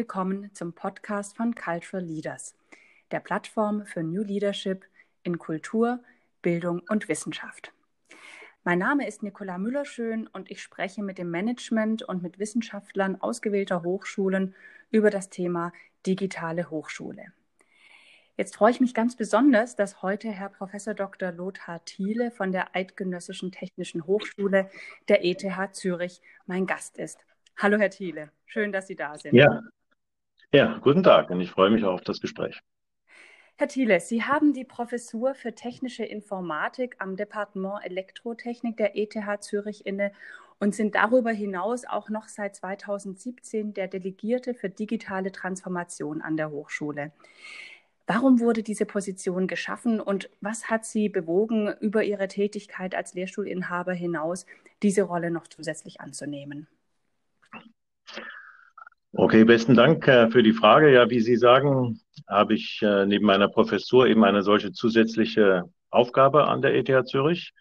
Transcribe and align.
willkommen 0.00 0.48
zum 0.54 0.72
Podcast 0.72 1.36
von 1.36 1.54
Cultural 1.54 2.02
Leaders, 2.02 2.56
der 3.10 3.20
Plattform 3.20 3.84
für 3.84 4.02
New 4.02 4.22
Leadership 4.22 4.86
in 5.24 5.36
Kultur, 5.36 6.00
Bildung 6.40 6.80
und 6.88 7.06
Wissenschaft. 7.10 7.74
Mein 8.64 8.78
Name 8.78 9.06
ist 9.06 9.22
Nicola 9.22 9.58
Müllerschön 9.58 10.26
und 10.26 10.50
ich 10.50 10.62
spreche 10.62 11.02
mit 11.02 11.18
dem 11.18 11.30
Management 11.30 12.02
und 12.02 12.22
mit 12.22 12.38
Wissenschaftlern 12.38 13.20
ausgewählter 13.20 13.82
Hochschulen 13.82 14.54
über 14.90 15.10
das 15.10 15.28
Thema 15.28 15.70
digitale 16.06 16.70
Hochschule. 16.70 17.26
Jetzt 18.38 18.56
freue 18.56 18.70
ich 18.70 18.80
mich 18.80 18.94
ganz 18.94 19.16
besonders, 19.16 19.76
dass 19.76 20.00
heute 20.00 20.30
Herr 20.30 20.48
Prof. 20.48 20.70
Dr. 20.96 21.30
Lothar 21.30 21.84
Thiele 21.84 22.30
von 22.30 22.52
der 22.52 22.74
Eidgenössischen 22.74 23.52
Technischen 23.52 24.06
Hochschule 24.06 24.70
der 25.10 25.26
ETH 25.26 25.44
Zürich 25.74 26.22
mein 26.46 26.64
Gast 26.64 26.96
ist. 26.96 27.18
Hallo, 27.58 27.76
Herr 27.76 27.90
Thiele. 27.90 28.30
Schön, 28.46 28.72
dass 28.72 28.86
Sie 28.86 28.96
da 28.96 29.18
sind. 29.18 29.34
Ja. 29.34 29.60
Ja, 30.52 30.78
guten 30.78 31.04
Tag 31.04 31.30
und 31.30 31.40
ich 31.40 31.52
freue 31.52 31.70
mich 31.70 31.84
auf 31.84 32.00
das 32.00 32.20
Gespräch. 32.20 32.60
Herr 33.56 33.68
Thiele, 33.68 34.00
Sie 34.00 34.24
haben 34.24 34.52
die 34.52 34.64
Professur 34.64 35.34
für 35.34 35.54
technische 35.54 36.04
Informatik 36.04 36.96
am 36.98 37.14
Departement 37.14 37.84
Elektrotechnik 37.84 38.76
der 38.76 38.96
ETH 38.96 39.14
Zürich 39.44 39.86
inne 39.86 40.10
und 40.58 40.74
sind 40.74 40.96
darüber 40.96 41.30
hinaus 41.30 41.84
auch 41.84 42.08
noch 42.08 42.26
seit 42.26 42.56
2017 42.56 43.74
der 43.74 43.86
Delegierte 43.86 44.54
für 44.54 44.68
digitale 44.68 45.30
Transformation 45.30 46.20
an 46.20 46.36
der 46.36 46.50
Hochschule. 46.50 47.12
Warum 48.08 48.40
wurde 48.40 48.64
diese 48.64 48.86
Position 48.86 49.46
geschaffen 49.46 50.00
und 50.00 50.30
was 50.40 50.68
hat 50.68 50.84
Sie 50.84 51.08
bewogen, 51.08 51.72
über 51.78 52.02
Ihre 52.02 52.26
Tätigkeit 52.26 52.96
als 52.96 53.14
Lehrstuhlinhaber 53.14 53.92
hinaus 53.92 54.46
diese 54.82 55.02
Rolle 55.02 55.30
noch 55.30 55.46
zusätzlich 55.46 56.00
anzunehmen? 56.00 56.66
Okay, 59.30 59.44
besten 59.44 59.76
Dank 59.76 60.08
äh, 60.08 60.28
für 60.28 60.42
die 60.42 60.52
Frage. 60.52 60.92
Ja, 60.92 61.08
wie 61.08 61.20
Sie 61.20 61.36
sagen, 61.36 62.00
habe 62.28 62.54
ich 62.54 62.82
äh, 62.82 63.06
neben 63.06 63.26
meiner 63.26 63.46
Professur 63.46 64.08
eben 64.08 64.24
eine 64.24 64.42
solche 64.42 64.72
zusätzliche 64.72 65.70
Aufgabe 65.88 66.48
an 66.48 66.62
der 66.62 66.74
ETH 66.74 67.06
Zürich, 67.06 67.52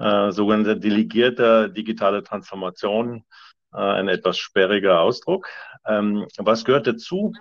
äh, 0.00 0.32
sogenannte 0.32 0.76
delegierte 0.80 1.70
digitale 1.70 2.24
Transformation, 2.24 3.22
ein 3.70 4.08
etwas 4.08 4.36
sperriger 4.36 4.98
Ausdruck. 4.98 5.46
Ähm, 5.86 6.26
was 6.38 6.64
gehört 6.64 6.88
dazu? 6.88 7.32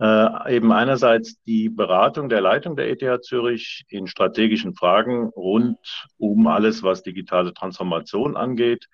Äh, 0.00 0.56
eben 0.56 0.72
einerseits 0.72 1.42
die 1.42 1.68
Beratung 1.68 2.30
der 2.30 2.40
Leitung 2.40 2.76
der 2.76 2.88
ETH 2.88 3.24
Zürich 3.24 3.84
in 3.88 4.06
strategischen 4.06 4.74
Fragen 4.74 5.28
rund 5.36 6.06
um 6.16 6.46
alles, 6.46 6.82
was 6.82 7.02
digitale 7.02 7.52
Transformation 7.52 8.38
angeht, 8.38 8.86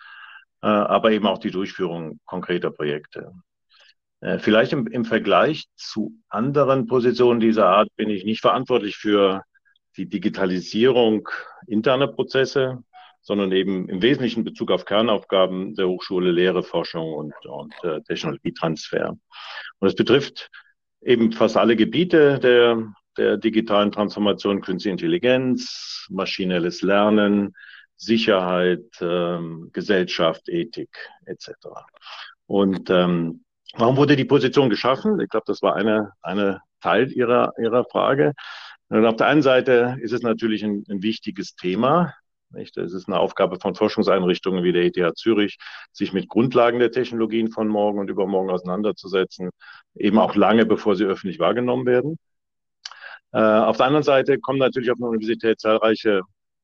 äh, 0.61 0.67
aber 0.67 1.13
eben 1.13 1.29
auch 1.29 1.39
die 1.39 1.53
Durchführung 1.53 2.19
konkreter 2.25 2.73
Projekte. 2.73 3.33
Äh, 4.21 4.39
vielleicht 4.39 4.73
im, 4.73 4.87
im 4.87 5.05
Vergleich 5.05 5.67
zu 5.77 6.13
anderen 6.29 6.87
Positionen 6.87 7.41
dieser 7.41 7.67
Art 7.67 7.89
bin 7.97 8.11
ich 8.11 8.25
nicht 8.25 8.41
verantwortlich 8.41 8.97
für 8.97 9.43
die 9.97 10.07
Digitalisierung 10.07 11.29
interner 11.67 12.09
Prozesse, 12.09 12.83
sondern 13.23 13.53
eben 13.53 13.89
im 13.89 14.03
Wesentlichen 14.03 14.45
Bezug 14.45 14.71
auf 14.71 14.85
Kernaufgaben 14.85 15.75
der 15.75 15.89
Hochschule, 15.89 16.31
Lehre, 16.31 16.63
Forschung 16.63 17.13
und, 17.13 17.35
und 17.47 17.75
äh, 17.83 18.01
Technologietransfer. 18.03 19.17
Und 19.79 19.89
es 19.89 19.95
betrifft 19.95 20.49
eben 21.03 21.33
fast 21.33 21.57
alle 21.57 21.77
Gebiete 21.77 22.39
der, 22.39 22.93
der 23.17 23.37
digitalen 23.37 23.93
Transformation, 23.93 24.61
Künstliche 24.61 24.93
Intelligenz, 24.93 26.07
maschinelles 26.11 26.83
Lernen, 26.83 27.55
Sicherheit, 27.97 28.87
ähm, 29.01 29.71
Gesellschaft, 29.73 30.49
Ethik 30.49 30.91
etc. 31.27 31.51
Und 32.47 32.89
ähm, 32.89 33.45
warum 33.77 33.97
wurde 33.97 34.17
die 34.17 34.25
Position 34.25 34.71
geschaffen? 34.71 35.21
Ich 35.21 35.29
glaube, 35.29 35.45
das 35.47 35.63
war 35.63 35.77
eine, 35.77 36.13
eine 36.23 36.61
Teil 36.81 37.11
Ihrer, 37.13 37.53
Ihrer 37.59 37.85
Frage. 37.85 38.33
Und 38.89 39.07
auf 39.07 39.17
der 39.17 39.29
einen 39.29 39.43
Seite 39.43 39.97
ist 40.01 40.13
es 40.13 40.23
natürlich 40.23 40.65
ein, 40.65 40.85
ein 40.89 41.03
wichtiges 41.03 41.55
Thema. 41.55 42.15
Nicht? 42.53 42.77
Es 42.77 42.93
ist 42.93 43.09
eine 43.09 43.19
Aufgabe 43.19 43.61
von 43.61 43.75
Forschungseinrichtungen 43.75 44.65
wie 44.65 44.73
der 44.73 44.85
ETH 44.85 45.17
Zürich, 45.17 45.57
sich 45.93 46.13
mit 46.13 46.29
Grundlagen 46.29 46.81
der 46.81 46.91
Technologien 46.91 47.51
von 47.51 47.69
morgen 47.69 48.01
und 48.01 48.11
übermorgen 48.11 48.51
auseinanderzusetzen, 48.51 49.51
eben 49.95 50.19
auch 50.19 50.35
lange 50.35 50.67
bevor 50.67 50.97
sie 50.97 51.05
öffentlich 51.05 51.39
wahrgenommen 51.39 51.87
werden. 51.87 52.19
Äh, 53.33 53.41
auf 53.41 53.77
der 53.77 53.87
anderen 53.87 54.03
Seite 54.03 54.39
kommen 54.41 54.59
natürlich 54.59 54.91
auf 54.91 54.99
der 54.99 55.09
Universität 55.09 55.61
zahlreiche 55.61 56.23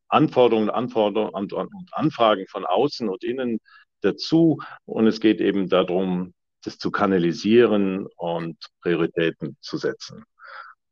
Anforderungen, 0.09 0.71
Anforderungen 0.71 1.53
und 1.53 1.95
Anfragen 1.95 2.47
von 2.49 2.65
außen 2.65 3.09
und 3.09 3.23
innen 3.25 3.59
dazu. 4.01 4.59
Und 4.85 5.07
es 5.07 5.21
geht 5.21 5.41
eben 5.41 5.69
darum, 5.69 6.35
das 6.67 6.79
zu 6.79 6.91
kanalisieren 6.91 8.07
und 8.17 8.57
Prioritäten 8.83 9.57
zu 9.61 9.77
setzen. 9.77 10.25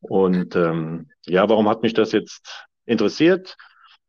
Und 0.00 0.54
ähm, 0.54 1.10
ja, 1.26 1.48
warum 1.48 1.68
hat 1.68 1.82
mich 1.82 1.94
das 1.94 2.12
jetzt 2.12 2.66
interessiert? 2.84 3.56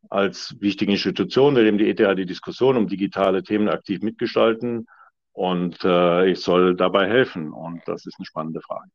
Als 0.09 0.55
wichtige 0.59 0.91
Institution 0.91 1.55
will 1.55 1.65
eben 1.65 1.77
die 1.77 1.89
ETH 1.89 2.17
die 2.17 2.25
Diskussion 2.25 2.77
um 2.77 2.87
digitale 2.87 3.43
Themen 3.43 3.69
aktiv 3.69 4.01
mitgestalten 4.01 4.87
und 5.31 5.83
äh, 5.83 6.29
ich 6.29 6.39
soll 6.41 6.75
dabei 6.75 7.07
helfen. 7.07 7.51
Und 7.51 7.81
das 7.85 8.05
ist 8.05 8.19
eine 8.19 8.25
spannende 8.25 8.61
Frage. 8.61 8.89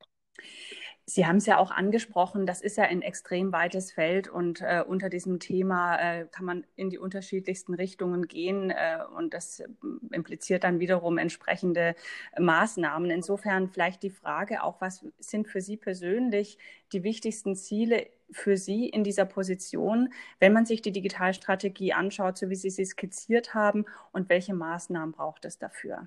Sie 1.06 1.27
haben 1.27 1.37
es 1.37 1.47
ja 1.47 1.59
auch 1.59 1.72
angesprochen, 1.72 2.47
das 2.47 2.61
ist 2.61 2.77
ja 2.77 2.84
ein 2.84 3.03
extrem 3.03 3.53
weites 3.53 3.91
Feld 3.91 4.28
und 4.28 4.61
äh, 4.61 4.84
unter 4.87 5.09
diesem 5.09 5.41
Thema 5.41 5.97
äh, 5.97 6.27
kann 6.31 6.44
man 6.44 6.65
in 6.77 6.88
die 6.88 6.99
unterschiedlichsten 6.99 7.75
Richtungen 7.75 8.28
gehen 8.28 8.71
äh, 8.71 8.99
und 9.16 9.34
das 9.34 9.61
äh, 9.61 9.66
impliziert 10.12 10.62
dann 10.62 10.78
wiederum 10.78 11.19
entsprechende 11.19 11.97
Maßnahmen. 12.38 13.11
Insofern 13.11 13.69
vielleicht 13.69 14.05
die 14.05 14.11
Frage 14.11 14.62
auch, 14.62 14.81
was 14.81 15.05
sind 15.19 15.49
für 15.49 15.61
Sie 15.61 15.77
persönlich 15.77 16.59
die 16.93 17.03
wichtigsten 17.03 17.56
Ziele 17.56 18.06
für 18.31 18.56
Sie 18.56 18.88
in 18.88 19.03
dieser 19.03 19.25
Position, 19.25 20.12
wenn 20.38 20.53
man 20.53 20.65
sich 20.65 20.82
die 20.82 20.93
Digitalstrategie 20.93 21.93
anschaut, 21.93 22.38
so 22.38 22.50
wie 22.50 22.55
Sie 22.55 22.71
sie 22.71 22.84
skizziert 22.84 23.55
haben 23.55 23.84
und 24.12 24.28
welche 24.28 24.55
Maßnahmen 24.55 25.12
braucht 25.12 25.44
es 25.44 25.59
dafür? 25.59 26.06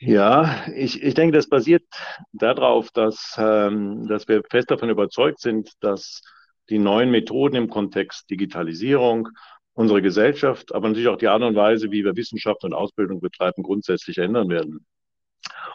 Ja, 0.00 0.64
ich, 0.74 1.02
ich 1.02 1.14
denke, 1.14 1.36
das 1.36 1.48
basiert 1.48 1.84
darauf, 2.32 2.90
dass, 2.90 3.34
ähm, 3.36 4.06
dass 4.06 4.28
wir 4.28 4.42
fest 4.48 4.70
davon 4.70 4.90
überzeugt 4.90 5.40
sind, 5.40 5.72
dass 5.80 6.22
die 6.70 6.78
neuen 6.78 7.10
Methoden 7.10 7.56
im 7.56 7.68
Kontext 7.68 8.30
Digitalisierung 8.30 9.28
unsere 9.72 10.02
Gesellschaft, 10.02 10.74
aber 10.74 10.88
natürlich 10.88 11.08
auch 11.08 11.16
die 11.16 11.28
Art 11.28 11.42
und 11.42 11.56
Weise, 11.56 11.90
wie 11.90 12.04
wir 12.04 12.16
Wissenschaft 12.16 12.64
und 12.64 12.74
Ausbildung 12.74 13.20
betreiben, 13.20 13.62
grundsätzlich 13.62 14.18
ändern 14.18 14.48
werden. 14.48 14.86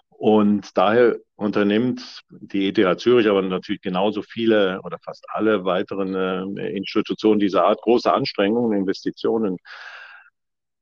Und 0.09 0.77
daher 0.77 1.17
unternimmt 1.35 2.21
die 2.29 2.69
ETH 2.69 2.99
Zürich, 3.01 3.27
aber 3.27 3.41
natürlich 3.41 3.81
genauso 3.81 4.21
viele 4.21 4.79
oder 4.83 4.99
fast 5.03 5.25
alle 5.29 5.65
weiteren 5.65 6.57
äh, 6.57 6.69
Institutionen 6.69 7.39
dieser 7.39 7.65
Art 7.65 7.81
große 7.81 8.11
Anstrengungen, 8.11 8.77
Investitionen 8.77 9.57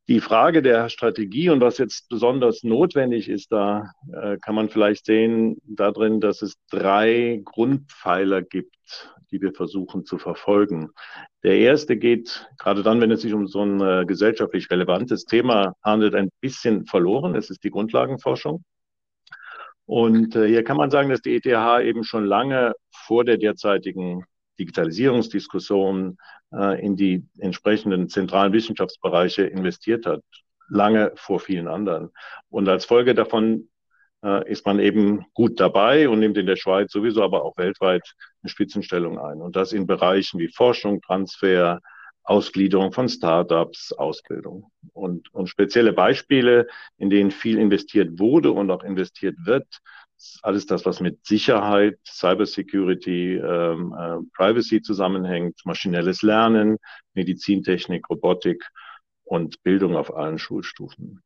die 0.08 0.20
Frage 0.20 0.62
der 0.62 0.90
Strategie 0.90 1.50
und 1.50 1.62
was 1.62 1.78
jetzt 1.78 2.10
besonders 2.10 2.64
notwendig 2.64 3.30
ist, 3.30 3.52
da 3.52 3.92
äh, 4.12 4.38
kann 4.38 4.56
man 4.56 4.70
vielleicht 4.70 5.06
sehen 5.06 5.58
darin, 5.64 6.20
dass 6.20 6.42
es 6.42 6.56
drei 6.70 7.42
Grundpfeiler 7.46 8.42
gibt, 8.42 8.76
die 9.32 9.42
wir 9.42 9.54
versuchen 9.54 10.06
zu 10.06 10.18
verfolgen. 10.18 10.90
Der 11.44 11.58
erste 11.58 11.98
geht, 11.98 12.50
gerade 12.58 12.84
dann, 12.84 13.00
wenn 13.00 13.12
es 13.12 13.22
sich 13.22 13.34
um 13.34 13.48
so 13.48 13.64
ein 13.64 13.80
äh, 13.80 14.06
gesellschaftlich 14.06 14.70
relevantes 14.70 15.26
Thema 15.26 15.76
handelt, 15.84 16.16
ein 16.16 16.30
bisschen 16.42 16.86
verloren. 16.86 17.36
Es 17.36 17.50
ist 17.50 17.64
die 17.64 17.72
Grundlagenforschung. 17.72 18.64
Und 19.86 20.36
äh, 20.36 20.48
hier 20.48 20.64
kann 20.64 20.78
man 20.78 20.92
sagen, 20.92 21.10
dass 21.10 21.22
die 21.22 21.36
ETH 21.36 21.46
eben 21.46 22.04
schon 22.04 22.26
lange 22.26 22.74
vor 23.06 23.24
der 23.24 23.38
derzeitigen 23.38 24.26
Digitalisierungsdiskussion 24.62 26.18
äh, 26.54 26.86
in 26.86 26.96
die 26.96 27.26
entsprechenden 27.40 28.10
zentralen 28.10 28.54
Wissenschaftsbereiche 28.54 29.44
investiert 29.44 30.06
hat, 30.06 30.22
lange 30.70 31.12
vor 31.16 31.40
vielen 31.40 31.68
anderen. 31.68 32.12
Und 32.50 32.70
als 32.70 32.86
Folge 32.86 33.16
davon 33.16 33.70
äh, 34.24 34.50
ist 34.50 34.66
man 34.66 34.80
eben 34.80 35.26
gut 35.34 35.60
dabei 35.60 36.08
und 36.08 36.20
nimmt 36.20 36.38
in 36.38 36.46
der 36.46 36.56
Schweiz 36.56 36.92
sowieso, 36.92 37.24
aber 37.24 37.44
auch 37.44 37.58
weltweit 37.58 38.04
eine 38.42 38.50
Spitzenstellung 38.50 39.20
ein. 39.20 39.42
Und 39.42 39.56
das 39.56 39.74
in 39.74 39.88
Bereichen 39.88 40.40
wie 40.40 40.50
Forschung, 40.50 41.02
Transfer, 41.02 41.80
Ausgliederung 42.24 42.94
von 42.94 43.10
Startups, 43.10 43.92
Ausbildung. 43.94 44.72
Und, 44.94 45.34
und 45.34 45.48
spezielle 45.48 45.92
Beispiele, 45.92 46.68
in 46.98 47.10
denen 47.10 47.32
viel 47.32 47.58
investiert 47.58 48.20
wurde 48.20 48.52
und 48.52 48.70
auch 48.70 48.84
investiert 48.84 49.36
wird, 49.44 49.66
alles 50.44 50.66
das, 50.66 50.86
was 50.86 51.00
mit 51.00 51.26
Sicherheit, 51.26 51.98
Cybersecurity, 52.06 53.38
ähm, 53.38 53.96
äh, 53.98 54.18
Privacy 54.36 54.82
zusammenhängt, 54.82 55.60
maschinelles 55.66 56.22
Lernen, 56.22 56.78
Medizintechnik, 57.14 58.10
Robotik 58.10 58.64
und 59.24 59.62
Bildung 59.64 59.96
auf 59.96 60.16
allen 60.16 60.40
Schulstufen. 60.40 61.22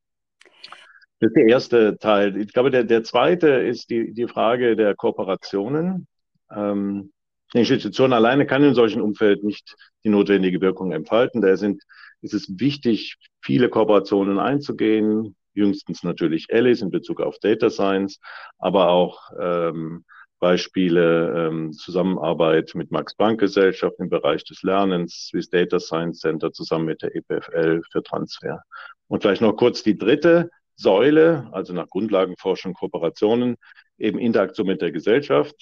Das 1.20 1.30
ist 1.30 1.36
der 1.38 1.48
erste 1.48 1.98
Teil. 1.98 2.38
Ich 2.38 2.54
glaube, 2.54 2.72
der, 2.72 2.84
der 2.84 3.04
zweite 3.04 3.48
ist 3.48 3.90
die, 3.90 4.14
die 4.14 4.28
Frage 4.28 4.76
der 4.76 4.96
Kooperationen. 4.96 6.08
Ähm, 6.52 7.12
die 7.54 7.60
Institution 7.60 8.12
alleine 8.12 8.46
kann 8.46 8.64
in 8.64 8.76
solchen 8.76 9.02
Umfeld 9.02 9.44
nicht 9.44 9.76
die 10.04 10.10
notwendige 10.10 10.62
Wirkung 10.62 10.92
entfalten. 10.92 11.42
Daher 11.42 11.58
sind, 11.58 11.84
ist 12.22 12.34
es 12.34 12.60
wichtig, 12.60 13.18
viele 13.42 13.70
Kooperationen 13.70 14.40
einzugehen, 14.40 15.36
jüngstens 15.56 16.04
natürlich 16.04 16.48
Alice 16.54 16.82
in 16.82 16.92
Bezug 16.92 17.22
auf 17.22 17.40
Data 17.40 17.70
Science, 17.70 18.20
aber 18.60 18.90
auch 18.90 19.32
ähm, 19.40 20.06
Beispiele 20.40 21.48
ähm, 21.48 21.74
Zusammenarbeit 21.74 22.74
mit 22.76 22.92
Max 22.92 23.16
Planck 23.16 23.40
Gesellschaft 23.40 23.96
im 24.00 24.10
Bereich 24.10 24.44
des 24.44 24.62
Lernens, 24.64 25.28
Swiss 25.30 25.50
Data 25.50 25.80
Science 25.80 26.20
Center 26.20 26.52
zusammen 26.52 26.86
mit 26.86 27.02
der 27.02 27.16
EPFL 27.16 27.82
für 27.92 28.04
Transfer. 28.04 28.62
Und 29.08 29.22
vielleicht 29.22 29.42
noch 29.42 29.54
kurz 29.54 29.82
die 29.82 29.98
dritte 29.98 30.50
Säule, 30.76 31.48
also 31.52 31.74
nach 31.74 31.88
Grundlagenforschung, 31.88 32.74
Kooperationen, 32.74 33.56
eben 33.98 34.20
Interaktion 34.20 34.68
mit 34.68 34.82
der 34.82 34.92
Gesellschaft, 34.92 35.56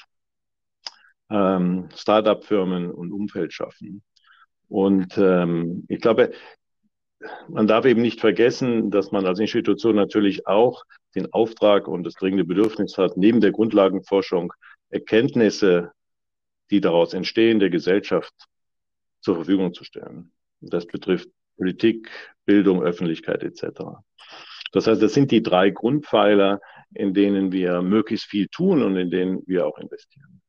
ähm, 1.30 1.89
Start-up-Firmen 1.96 2.92
und 2.92 3.12
Umfeld 3.12 3.54
schaffen. 3.54 4.04
Und 4.69 5.18
ähm, 5.18 5.86
ich 5.88 6.01
glaube, 6.01 6.31
man 7.48 7.68
darf 7.68 7.86
eben 7.86 8.02
nicht 8.02 8.20
vergessen, 8.20 8.92
dass 8.92 9.12
man 9.12 9.25
als 9.25 9.40
Institution 9.40 9.96
natürlich 9.96 10.48
auch 10.48 10.84
den 11.16 11.31
Auftrag 11.34 11.88
und 11.88 12.04
das 12.04 12.14
dringende 12.14 12.46
Bedürfnis 12.46 12.98
hat, 12.98 13.18
neben 13.18 13.42
der 13.42 13.52
Grundlagenforschung 13.52 14.54
Erkenntnisse, 14.90 15.92
die 16.70 16.81
daraus 16.81 17.14
entstehen, 17.14 17.60
der 17.60 17.70
Gesellschaft 17.70 18.34
zur 19.22 19.36
Verfügung 19.36 19.74
zu 19.74 19.84
stellen. 19.84 20.31
Das 20.62 20.86
betrifft 20.86 21.30
Politik, 21.58 22.10
Bildung, 22.46 22.84
Öffentlichkeit 22.84 23.44
etc. 23.44 23.81
Das 24.72 24.88
heißt, 24.88 25.02
das 25.02 25.14
sind 25.14 25.31
die 25.31 25.44
drei 25.44 25.70
Grundpfeiler, 25.70 26.60
in 26.94 27.14
denen 27.14 27.52
wir 27.52 27.81
möglichst 27.81 28.25
viel 28.25 28.48
tun 28.48 28.84
und 28.84 28.98
in 28.98 29.10
denen 29.10 29.42
wir 29.48 29.66
auch 29.66 29.78
investieren. 29.78 30.43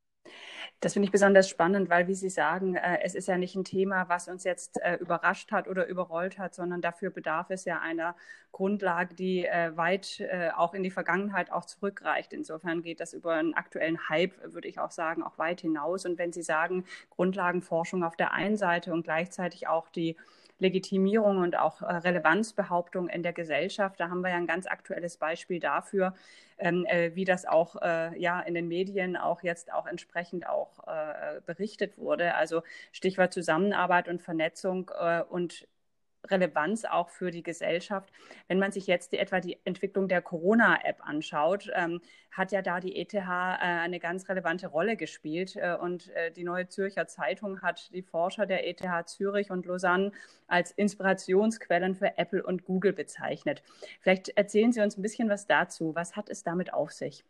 Das 0.84 0.92
finde 0.92 1.06
ich 1.06 1.12
besonders 1.12 1.48
spannend, 1.48 1.88
weil, 1.88 2.08
wie 2.08 2.14
Sie 2.14 2.28
sagen, 2.28 2.74
äh, 2.76 2.98
es 3.02 3.14
ist 3.14 3.26
ja 3.26 3.38
nicht 3.38 3.54
ein 3.54 3.64
Thema, 3.64 4.10
was 4.10 4.28
uns 4.28 4.44
jetzt 4.44 4.78
äh, 4.82 4.96
überrascht 4.96 5.50
hat 5.50 5.66
oder 5.66 5.86
überrollt 5.86 6.38
hat, 6.38 6.54
sondern 6.54 6.82
dafür 6.82 7.08
bedarf 7.08 7.46
es 7.48 7.64
ja 7.64 7.80
einer 7.80 8.14
Grundlage, 8.52 9.14
die 9.14 9.46
äh, 9.46 9.74
weit 9.78 10.20
äh, 10.20 10.50
auch 10.54 10.74
in 10.74 10.82
die 10.82 10.90
Vergangenheit 10.90 11.50
auch 11.50 11.64
zurückreicht. 11.64 12.34
Insofern 12.34 12.82
geht 12.82 13.00
das 13.00 13.14
über 13.14 13.32
einen 13.32 13.54
aktuellen 13.54 14.10
Hype, 14.10 14.34
würde 14.52 14.68
ich 14.68 14.78
auch 14.78 14.90
sagen, 14.90 15.22
auch 15.22 15.38
weit 15.38 15.62
hinaus. 15.62 16.04
Und 16.04 16.18
wenn 16.18 16.34
Sie 16.34 16.42
sagen, 16.42 16.84
Grundlagenforschung 17.08 18.04
auf 18.04 18.16
der 18.16 18.34
einen 18.34 18.58
Seite 18.58 18.92
und 18.92 19.04
gleichzeitig 19.04 19.66
auch 19.66 19.88
die 19.88 20.16
Legitimierung 20.58 21.38
und 21.38 21.58
auch 21.58 21.82
äh, 21.82 21.86
Relevanzbehauptung 21.86 23.08
in 23.08 23.22
der 23.22 23.32
Gesellschaft. 23.32 23.98
Da 23.98 24.08
haben 24.08 24.20
wir 24.20 24.30
ja 24.30 24.36
ein 24.36 24.46
ganz 24.46 24.66
aktuelles 24.66 25.16
Beispiel 25.16 25.60
dafür, 25.60 26.14
ähm, 26.58 26.86
äh, 26.86 27.14
wie 27.14 27.24
das 27.24 27.44
auch 27.44 27.80
äh, 27.82 28.18
ja 28.18 28.40
in 28.40 28.54
den 28.54 28.68
Medien 28.68 29.16
auch 29.16 29.42
jetzt 29.42 29.72
auch 29.72 29.86
entsprechend 29.86 30.46
auch 30.48 30.74
berichtet 31.46 31.98
wurde. 31.98 32.34
Also 32.34 32.62
Stichwort 32.92 33.32
Zusammenarbeit 33.32 34.08
und 34.08 34.22
Vernetzung 34.22 34.90
und 35.28 35.66
Relevanz 36.30 36.84
auch 36.84 37.08
für 37.08 37.30
die 37.30 37.42
Gesellschaft. 37.42 38.10
Wenn 38.48 38.58
man 38.58 38.72
sich 38.72 38.86
jetzt 38.86 39.12
die, 39.12 39.18
etwa 39.18 39.40
die 39.40 39.58
Entwicklung 39.64 40.08
der 40.08 40.22
Corona-App 40.22 40.98
anschaut, 41.00 41.70
ähm, 41.74 42.00
hat 42.30 42.52
ja 42.52 42.62
da 42.62 42.80
die 42.80 42.96
ETH 42.96 43.14
äh, 43.14 43.20
eine 43.20 44.00
ganz 44.00 44.28
relevante 44.28 44.68
Rolle 44.68 44.96
gespielt. 44.96 45.56
Äh, 45.56 45.76
und 45.80 46.08
äh, 46.10 46.30
die 46.30 46.44
Neue 46.44 46.68
Zürcher 46.68 47.06
Zeitung 47.06 47.62
hat 47.62 47.92
die 47.92 48.02
Forscher 48.02 48.46
der 48.46 48.66
ETH 48.66 49.08
Zürich 49.08 49.50
und 49.50 49.66
Lausanne 49.66 50.12
als 50.46 50.70
Inspirationsquellen 50.72 51.94
für 51.94 52.18
Apple 52.18 52.42
und 52.42 52.64
Google 52.64 52.92
bezeichnet. 52.92 53.62
Vielleicht 54.00 54.30
erzählen 54.30 54.72
Sie 54.72 54.80
uns 54.80 54.96
ein 54.96 55.02
bisschen 55.02 55.28
was 55.28 55.46
dazu. 55.46 55.94
Was 55.94 56.16
hat 56.16 56.28
es 56.30 56.42
damit 56.42 56.72
auf 56.72 56.92
sich? 56.92 57.24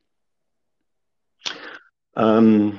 Ähm, 2.17 2.79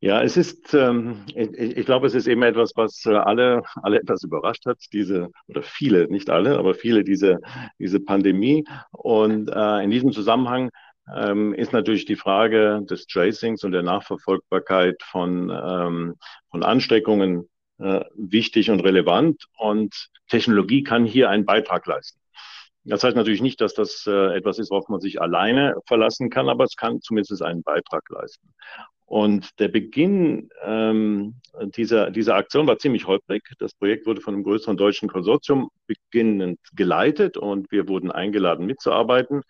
ja, 0.00 0.22
es 0.22 0.36
ist, 0.36 0.74
ähm, 0.74 1.24
ich, 1.34 1.50
ich, 1.78 1.86
glaube, 1.86 2.06
es 2.06 2.14
ist 2.14 2.26
eben 2.26 2.42
etwas, 2.42 2.72
was 2.76 3.06
äh, 3.06 3.14
alle, 3.14 3.62
alle 3.82 4.00
etwas 4.00 4.22
überrascht 4.22 4.66
hat, 4.66 4.78
diese, 4.92 5.30
oder 5.48 5.62
viele, 5.62 6.08
nicht 6.08 6.28
alle, 6.28 6.58
aber 6.58 6.74
viele, 6.74 7.04
diese, 7.04 7.38
diese 7.78 8.00
Pandemie. 8.00 8.64
Und 8.90 9.48
äh, 9.48 9.82
in 9.82 9.90
diesem 9.90 10.12
Zusammenhang 10.12 10.70
ähm, 11.14 11.54
ist 11.54 11.72
natürlich 11.72 12.04
die 12.04 12.16
Frage 12.16 12.82
des 12.82 13.06
Tracings 13.06 13.64
und 13.64 13.72
der 13.72 13.82
Nachverfolgbarkeit 13.82 15.02
von, 15.02 15.50
ähm, 15.50 16.16
von 16.50 16.62
Ansteckungen 16.62 17.48
äh, 17.78 18.04
wichtig 18.14 18.70
und 18.70 18.80
relevant. 18.80 19.46
Und 19.56 20.10
Technologie 20.28 20.82
kann 20.82 21.06
hier 21.06 21.30
einen 21.30 21.46
Beitrag 21.46 21.86
leisten. 21.86 22.20
Das 22.84 23.02
heißt 23.02 23.16
natürlich 23.16 23.40
nicht, 23.42 23.60
dass 23.60 23.74
das 23.74 24.06
äh, 24.06 24.36
etwas 24.36 24.58
ist, 24.58 24.70
worauf 24.70 24.88
man 24.88 25.00
sich 25.00 25.20
alleine 25.20 25.74
verlassen 25.86 26.28
kann, 26.28 26.48
aber 26.48 26.64
es 26.64 26.76
kann 26.76 27.00
zumindest 27.00 27.42
einen 27.42 27.62
Beitrag 27.62 28.02
leisten. 28.10 28.54
Und 29.06 29.58
der 29.58 29.68
Beginn 29.68 30.48
ähm, 30.62 31.40
dieser, 31.76 32.10
dieser 32.10 32.36
Aktion 32.36 32.66
war 32.66 32.78
ziemlich 32.78 33.06
holprig. 33.06 33.42
Das 33.58 33.74
Projekt 33.74 34.06
wurde 34.06 34.20
von 34.20 34.34
einem 34.34 34.44
größeren 34.44 34.76
deutschen 34.76 35.08
Konsortium 35.08 35.70
beginnend 35.86 36.58
geleitet 36.74 37.36
und 37.36 37.70
wir 37.70 37.88
wurden 37.88 38.10
eingeladen 38.10 38.66
mitzuarbeiten. 38.66 39.42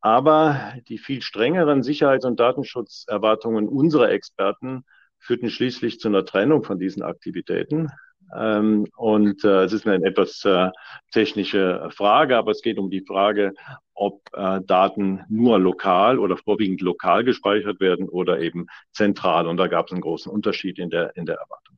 Aber 0.00 0.74
die 0.88 0.98
viel 0.98 1.22
strengeren 1.22 1.82
Sicherheits- 1.82 2.26
und 2.26 2.38
Datenschutzerwartungen 2.38 3.68
unserer 3.68 4.10
Experten 4.10 4.84
führten 5.18 5.50
schließlich 5.50 5.98
zu 5.98 6.08
einer 6.08 6.24
Trennung 6.24 6.62
von 6.62 6.78
diesen 6.78 7.02
Aktivitäten. 7.02 7.90
Ähm, 8.34 8.86
und 8.96 9.44
äh, 9.44 9.64
es 9.64 9.72
ist 9.72 9.86
eine 9.86 10.04
etwas 10.04 10.44
äh, 10.44 10.70
technische 11.12 11.88
Frage, 11.90 12.36
aber 12.36 12.50
es 12.50 12.62
geht 12.62 12.78
um 12.78 12.90
die 12.90 13.04
Frage, 13.06 13.52
ob 13.94 14.22
äh, 14.32 14.60
Daten 14.66 15.24
nur 15.28 15.58
lokal 15.58 16.18
oder 16.18 16.36
vorwiegend 16.36 16.80
lokal 16.80 17.24
gespeichert 17.24 17.80
werden 17.80 18.08
oder 18.08 18.40
eben 18.40 18.66
zentral. 18.92 19.46
Und 19.46 19.56
da 19.56 19.68
gab 19.68 19.86
es 19.86 19.92
einen 19.92 20.00
großen 20.00 20.30
Unterschied 20.30 20.78
in 20.78 20.90
der, 20.90 21.16
in 21.16 21.26
der 21.26 21.36
Erwartung. 21.36 21.76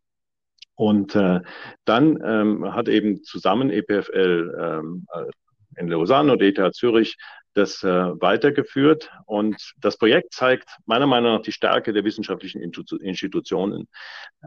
Und 0.75 1.15
äh, 1.17 1.41
dann 1.85 2.19
ähm, 2.25 2.73
hat 2.73 2.89
eben 2.89 3.23
zusammen 3.25 3.71
EPFL 3.71 4.57
ähm, 4.59 5.07
äh, 5.13 5.81
in 5.81 5.89
Lausanne 5.89 6.33
und 6.33 6.43
ETH 6.43 6.75
Zürich 6.75 7.17
das 7.55 7.83
äh, 7.83 7.89
weitergeführt. 7.89 9.11
Und 9.27 9.75
das 9.79 9.99
Projekt 9.99 10.33
zeigt 10.33 10.69
meiner 10.87 11.07
Meinung 11.07 11.35
nach 11.35 11.43
die 11.43 11.53
Stärke 11.53 11.93
der 11.93 12.05
wissenschaftlichen 12.05 12.63
Institutionen. 12.63 13.89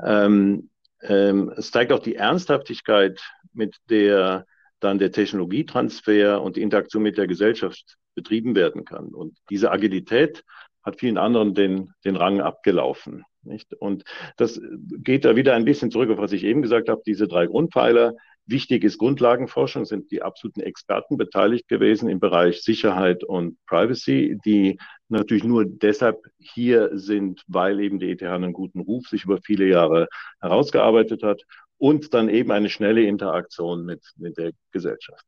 Ähm, 0.04 0.70
ähm, 1.04 1.52
es 1.56 1.72
zeigt 1.72 1.92
auch 1.92 2.00
die 2.00 2.16
Ernsthaftigkeit, 2.16 3.22
mit 3.54 3.78
der 3.90 4.46
dann 4.80 4.98
der 4.98 5.12
Technologietransfer 5.12 6.42
und 6.42 6.56
die 6.56 6.62
Interaktion 6.62 7.04
mit 7.04 7.18
der 7.18 7.28
Gesellschaft 7.28 7.98
betrieben 8.16 8.56
werden 8.56 8.84
kann. 8.84 9.10
Und 9.10 9.38
diese 9.50 9.72
Agilität 9.72 10.44
hat 10.84 11.00
vielen 11.00 11.18
anderen 11.18 11.54
den, 11.54 11.94
den 12.04 12.16
Rang 12.16 12.42
abgelaufen. 12.42 13.24
Nicht? 13.44 13.74
Und 13.74 14.04
das 14.38 14.60
geht 14.98 15.26
da 15.26 15.36
wieder 15.36 15.56
ein 15.56 15.66
bisschen 15.66 15.92
zurück 15.92 16.10
auf 16.10 16.18
was 16.18 16.32
ich 16.32 16.44
eben 16.44 16.62
gesagt 16.62 16.90
habe, 16.90 17.02
diese 17.06 17.28
drei 17.28 17.46
Grundpfeiler. 17.46 18.16
Wichtig 18.48 18.84
ist 18.84 18.98
Grundlagenforschung, 18.98 19.86
sind 19.86 20.12
die 20.12 20.22
absoluten 20.22 20.62
Experten 20.62 21.18
beteiligt 21.18 21.68
gewesen 21.68 22.10
im 22.10 22.20
Bereich 22.20 22.64
Sicherheit 22.64 23.24
und 23.24 23.58
Privacy, 23.66 24.38
die 24.44 24.80
natürlich 25.10 25.44
nur 25.44 25.66
deshalb 25.66 26.26
hier 26.38 26.90
sind, 26.94 27.44
weil 27.48 27.80
eben 27.80 28.00
die 28.00 28.12
ETH 28.12 28.24
einen 28.24 28.54
guten 28.54 28.82
Ruf 28.82 29.08
sich 29.08 29.26
über 29.26 29.40
viele 29.44 29.68
Jahre 29.68 30.08
herausgearbeitet 30.42 31.24
hat 31.24 31.44
und 31.78 32.14
dann 32.14 32.30
eben 32.30 32.52
eine 32.52 32.70
schnelle 32.70 33.04
Interaktion 33.04 33.86
mit, 33.86 34.04
mit 34.18 34.38
der 34.38 34.52
Gesellschaft. 34.72 35.26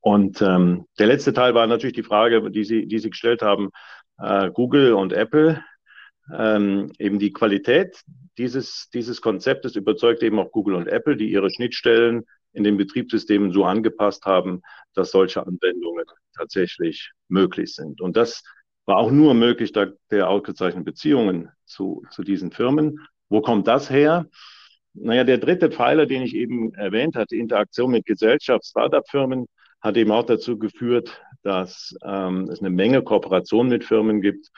Und 0.00 0.42
ähm, 0.42 0.86
der 0.98 1.06
letzte 1.06 1.32
Teil 1.32 1.54
war 1.54 1.66
natürlich 1.66 1.94
die 1.94 2.02
Frage, 2.02 2.50
die 2.50 2.64
Sie, 2.64 2.86
die 2.86 2.98
Sie 2.98 3.10
gestellt 3.10 3.40
haben, 3.40 3.70
äh, 4.18 4.50
Google 4.50 4.94
und 4.94 5.12
Apple. 5.12 5.62
Ähm, 6.32 6.92
eben 6.98 7.18
die 7.18 7.32
Qualität 7.32 8.02
dieses, 8.38 8.88
dieses 8.94 9.20
Konzeptes 9.20 9.76
überzeugt 9.76 10.22
eben 10.22 10.38
auch 10.38 10.50
Google 10.50 10.74
und 10.74 10.88
Apple, 10.88 11.16
die 11.16 11.30
ihre 11.30 11.50
Schnittstellen 11.50 12.24
in 12.52 12.64
den 12.64 12.76
Betriebssystemen 12.76 13.52
so 13.52 13.64
angepasst 13.64 14.24
haben, 14.24 14.62
dass 14.94 15.10
solche 15.10 15.46
Anwendungen 15.46 16.04
tatsächlich 16.36 17.10
möglich 17.28 17.74
sind. 17.74 18.00
Und 18.00 18.16
das 18.16 18.42
war 18.86 18.96
auch 18.96 19.10
nur 19.10 19.34
möglich 19.34 19.72
dank 19.72 19.96
der 20.10 20.28
ausgezeichneten 20.28 20.84
Beziehungen 20.84 21.50
zu, 21.66 22.04
zu 22.10 22.22
diesen 22.22 22.50
Firmen. 22.50 22.98
Wo 23.28 23.40
kommt 23.40 23.68
das 23.68 23.90
her? 23.90 24.26
Naja, 24.94 25.24
der 25.24 25.38
dritte 25.38 25.70
Pfeiler, 25.70 26.06
den 26.06 26.22
ich 26.22 26.34
eben 26.34 26.74
erwähnt 26.74 27.16
hatte, 27.16 27.36
Interaktion 27.36 27.90
mit 27.90 28.04
Gesellschaft, 28.04 28.66
Startup-Firmen, 28.66 29.46
hat 29.80 29.96
eben 29.96 30.12
auch 30.12 30.24
dazu 30.24 30.58
geführt, 30.58 31.20
dass 31.42 31.94
ähm, 32.04 32.48
es 32.50 32.60
eine 32.60 32.70
Menge 32.70 33.02
Kooperation 33.02 33.68
mit 33.68 33.84
Firmen 33.84 34.20
gibt 34.20 34.48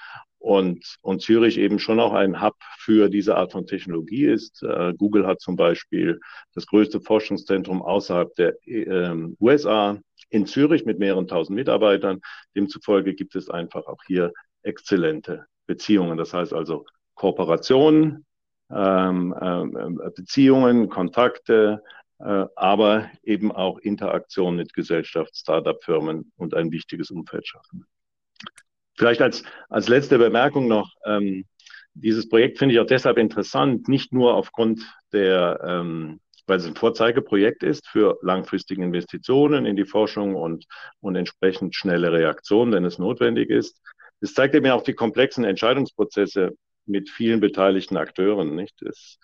und, 0.44 0.98
und 1.00 1.22
Zürich 1.22 1.56
eben 1.56 1.78
schon 1.78 1.98
auch 1.98 2.12
ein 2.12 2.42
Hub 2.42 2.56
für 2.76 3.08
diese 3.08 3.34
Art 3.36 3.52
von 3.52 3.66
Technologie 3.66 4.26
ist. 4.26 4.62
Äh, 4.62 4.92
Google 4.92 5.26
hat 5.26 5.40
zum 5.40 5.56
Beispiel 5.56 6.20
das 6.54 6.66
größte 6.66 7.00
Forschungszentrum 7.00 7.80
außerhalb 7.80 8.34
der 8.34 8.54
äh, 8.66 9.14
USA 9.40 9.98
in 10.28 10.44
Zürich 10.44 10.84
mit 10.84 10.98
mehreren 10.98 11.28
tausend 11.28 11.56
Mitarbeitern. 11.56 12.20
Demzufolge 12.54 13.14
gibt 13.14 13.34
es 13.36 13.48
einfach 13.48 13.86
auch 13.86 14.02
hier 14.06 14.34
exzellente 14.62 15.46
Beziehungen. 15.66 16.18
Das 16.18 16.34
heißt 16.34 16.52
also 16.52 16.84
Kooperationen, 17.14 18.26
ähm, 18.70 19.34
ähm, 19.40 20.00
Beziehungen, 20.14 20.90
Kontakte, 20.90 21.82
äh, 22.18 22.44
aber 22.54 23.10
eben 23.22 23.50
auch 23.50 23.78
Interaktion 23.78 24.56
mit 24.56 24.74
Gesellschaft, 24.74 25.34
Startup-Firmen 25.34 26.32
und 26.36 26.52
ein 26.52 26.70
wichtiges 26.70 27.10
Umfeld 27.10 27.46
schaffen. 27.46 27.86
Vielleicht 28.96 29.22
als, 29.22 29.42
als 29.68 29.88
letzte 29.88 30.18
Bemerkung 30.18 30.68
noch, 30.68 30.92
ähm, 31.04 31.44
dieses 31.94 32.28
Projekt 32.28 32.58
finde 32.58 32.74
ich 32.74 32.80
auch 32.80 32.86
deshalb 32.86 33.18
interessant, 33.18 33.88
nicht 33.88 34.12
nur 34.12 34.34
aufgrund 34.34 34.82
der, 35.12 35.60
ähm, 35.64 36.20
weil 36.46 36.58
es 36.58 36.66
ein 36.66 36.76
Vorzeigeprojekt 36.76 37.62
ist 37.62 37.86
für 37.88 38.18
langfristige 38.22 38.82
Investitionen 38.82 39.64
in 39.64 39.76
die 39.76 39.86
Forschung 39.86 40.34
und, 40.34 40.66
und 41.00 41.16
entsprechend 41.16 41.74
schnelle 41.74 42.12
Reaktionen, 42.12 42.72
wenn 42.72 42.84
es 42.84 42.98
notwendig 42.98 43.48
ist. 43.48 43.80
Es 44.20 44.34
zeigt 44.34 44.54
eben 44.54 44.70
auch 44.70 44.82
die 44.82 44.94
komplexen 44.94 45.44
Entscheidungsprozesse 45.44 46.52
mit 46.86 47.10
vielen 47.10 47.40
beteiligten 47.40 47.96
Akteuren. 47.96 48.54
Nicht? 48.54 48.82
Es 48.82 49.18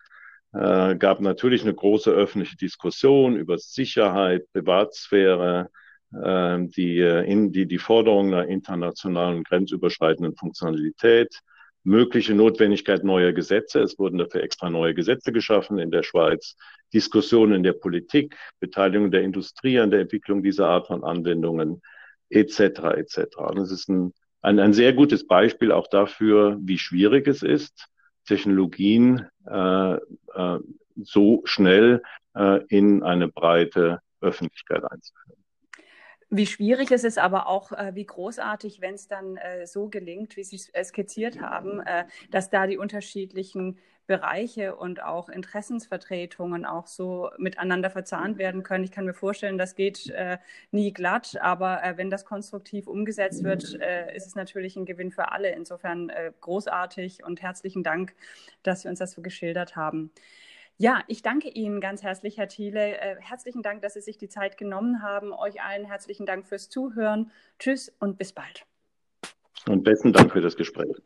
äh, 0.53 0.97
gab 0.97 1.21
natürlich 1.21 1.63
eine 1.63 1.75
große 1.75 2.11
öffentliche 2.11 2.57
Diskussion 2.57 3.37
über 3.37 3.59
Sicherheit, 3.59 4.45
Privatsphäre, 4.53 5.71
die, 6.13 6.99
äh, 6.99 7.31
in, 7.31 7.53
die, 7.53 7.67
die 7.67 7.79
Forderung 7.79 8.29
einer 8.29 8.49
internationalen 8.49 9.45
grenzüberschreitenden 9.45 10.35
Funktionalität, 10.37 11.41
mögliche 11.85 12.35
Notwendigkeit 12.35 13.05
neuer 13.05 13.33
Gesetze. 13.33 13.81
Es 13.81 13.99
wurden 13.99 14.19
dafür 14.19 14.43
extra 14.43 14.71
neue 14.71 14.95
Gesetze 14.95 15.33
geschaffen 15.33 15.79
in 15.79 15.91
der 15.91 16.03
Schweiz. 16.03 16.57
Diskussionen 16.93 17.55
in 17.55 17.63
der 17.63 17.73
Politik, 17.73 18.37
Beteiligung 18.59 19.11
der 19.11 19.23
Industrie 19.23 19.79
an 19.79 19.91
der 19.91 20.01
Entwicklung 20.01 20.43
dieser 20.43 20.69
Art 20.69 20.89
von 20.89 21.05
Anwendungen, 21.05 21.81
etc. 22.29 22.59
etc. 22.97 23.37
Und 23.39 23.59
es 23.59 23.71
ist 23.71 23.89
ein, 23.89 24.13
ein, 24.43 24.59
ein 24.59 24.73
sehr 24.73 24.93
gutes 24.93 25.27
Beispiel 25.27 25.73
auch 25.73 25.87
dafür, 25.87 26.59
wie 26.61 26.79
schwierig 26.79 27.29
es 27.29 27.43
ist, 27.43 27.87
Technologien 28.27 29.27
äh, 29.47 29.95
äh, 29.95 30.59
so 30.97 31.43
schnell 31.45 32.03
äh, 32.35 32.65
in 32.69 33.03
eine 33.03 33.29
breite 33.29 34.01
Öffentlichkeit 34.21 34.85
einzuführen. 34.85 35.40
Wie 36.33 36.47
schwierig 36.47 36.93
es 36.93 37.03
ist, 37.03 37.19
aber 37.19 37.49
auch 37.49 37.73
äh, 37.73 37.93
wie 37.97 38.07
großartig, 38.07 38.81
wenn 38.81 38.95
es 38.95 39.09
dann 39.09 39.37
äh, 39.37 39.67
so 39.67 39.89
gelingt, 39.89 40.37
wie 40.37 40.45
Sie 40.45 40.57
es 40.57 40.69
äh, 40.69 40.85
skizziert 40.85 41.41
haben, 41.41 41.81
äh, 41.81 42.05
dass 42.31 42.51
da 42.51 42.69
die 42.69 42.79
unterschiedlichen 42.79 43.79
Bereiche 44.07 44.77
und 44.77 45.03
auch 45.03 45.29
Interessensvertretungen 45.29 46.65
auch 46.65 46.87
so 46.87 47.31
miteinander 47.39 47.91
verzahnt 47.91 48.39
werden 48.39 48.63
können. 48.63 48.85
Ich 48.85 48.93
kann 48.93 49.07
mir 49.07 49.15
vorstellen, 49.15 49.59
das 49.59 49.75
geht 49.75 50.09
äh, 50.11 50.39
nie 50.71 50.93
glatt, 50.93 51.37
aber 51.41 51.83
äh, 51.83 51.97
wenn 51.97 52.11
das 52.11 52.25
konstruktiv 52.25 52.87
umgesetzt 52.87 53.43
wird, 53.43 53.75
ist 54.15 54.27
es 54.27 54.35
natürlich 54.37 54.77
ein 54.77 54.87
Gewinn 54.87 55.11
für 55.11 55.33
alle. 55.33 55.51
Insofern 55.51 56.13
großartig 56.41 57.25
und 57.25 57.43
herzlichen 57.43 57.83
Dank, 57.83 58.15
dass 58.63 58.83
Sie 58.83 58.89
uns 58.89 58.99
das 59.01 59.13
so 59.13 59.23
geschildert 59.23 59.75
haben. 59.77 60.13
Ja, 60.83 61.05
ich 61.09 61.21
danke 61.21 61.51
Ihnen 61.51 61.83
ganz 61.83 62.03
herzlich, 62.03 62.39
Herr 62.39 62.49
Thiele. 62.49 62.99
Äh, 62.99 63.17
herzlichen 63.21 63.61
Dank, 63.63 63.83
dass 63.83 63.93
Sie 63.93 64.01
sich 64.01 64.17
die 64.17 64.31
Zeit 64.31 64.57
genommen 64.57 65.03
haben. 65.03 65.35
Euch 65.35 65.61
allen 65.61 65.85
herzlichen 65.85 66.25
Dank 66.25 66.47
fürs 66.47 66.71
Zuhören. 66.71 67.31
Tschüss 67.59 67.95
und 67.99 68.17
bis 68.17 68.33
bald. 68.33 68.65
Und 69.69 69.85
besten 69.85 70.15
Dank 70.15 70.33
für 70.33 70.41
das 70.41 70.57
Gespräch. 70.57 70.97